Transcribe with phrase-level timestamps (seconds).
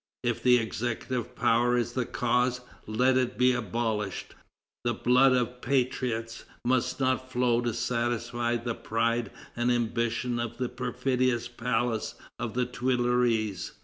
[0.23, 4.33] If the executive power is the cause, let it be abolished.
[4.83, 10.69] The blood of patriots must not flow to satisfy the pride and ambition of the
[10.69, 13.73] perfidious palace of the Tuileries."